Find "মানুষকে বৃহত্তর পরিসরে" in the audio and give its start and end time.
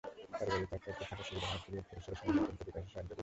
1.51-2.15